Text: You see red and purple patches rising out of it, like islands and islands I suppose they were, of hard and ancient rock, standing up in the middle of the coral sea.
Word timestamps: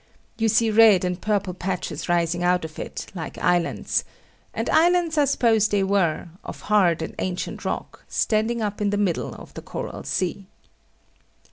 You 0.39 0.49
see 0.49 0.71
red 0.71 1.05
and 1.05 1.21
purple 1.21 1.53
patches 1.53 2.09
rising 2.09 2.43
out 2.43 2.65
of 2.65 2.79
it, 2.79 3.11
like 3.13 3.37
islands 3.37 4.03
and 4.51 4.67
islands 4.71 5.15
I 5.15 5.25
suppose 5.25 5.67
they 5.67 5.83
were, 5.83 6.29
of 6.43 6.61
hard 6.61 7.03
and 7.03 7.13
ancient 7.19 7.63
rock, 7.65 8.03
standing 8.07 8.63
up 8.63 8.81
in 8.81 8.89
the 8.89 8.97
middle 8.97 9.35
of 9.35 9.53
the 9.53 9.61
coral 9.61 10.03
sea. 10.03 10.47